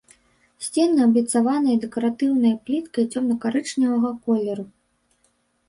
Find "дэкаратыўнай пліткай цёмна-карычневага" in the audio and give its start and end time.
1.83-4.09